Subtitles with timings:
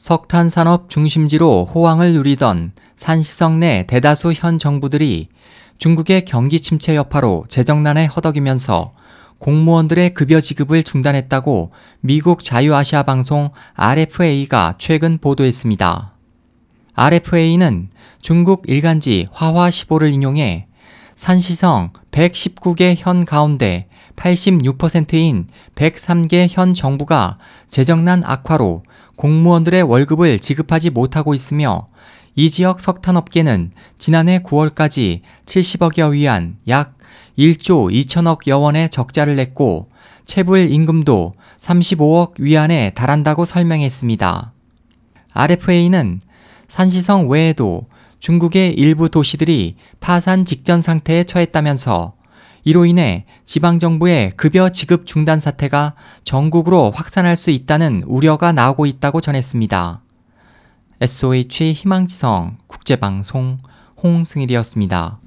[0.00, 5.28] 석탄 산업 중심지로 호황을 누리던 산시성 내 대다수 현 정부들이
[5.76, 8.94] 중국의 경기 침체 여파로 재정난에 허덕이면서
[9.36, 16.14] 공무원들의 급여 지급을 중단했다고 미국 자유아시아 방송 RFA가 최근 보도했습니다.
[16.94, 17.90] RFA는
[18.22, 20.64] 중국 일간지 화화15를 인용해
[21.14, 23.89] 산시성 119개 현 가운데
[24.20, 28.82] 86%인 103개 현 정부가 재정난 악화로
[29.16, 31.88] 공무원들의 월급을 지급하지 못하고 있으며
[32.36, 36.96] 이 지역 석탄업계는 지난해 9월까지 70억여 위안 약
[37.38, 39.88] 1조 2천억 여 원의 적자를 냈고
[40.24, 44.52] 체불 임금도 35억 위안에 달한다고 설명했습니다.
[45.32, 46.20] RFA는
[46.68, 47.86] 산시성 외에도
[48.20, 52.19] 중국의 일부 도시들이 파산 직전 상태에 처했다면서
[52.64, 60.02] 이로 인해 지방정부의 급여 지급 중단 사태가 전국으로 확산할 수 있다는 우려가 나오고 있다고 전했습니다.
[61.00, 63.58] SOH 희망지성 국제방송
[64.02, 65.18] 홍승일이었습니다.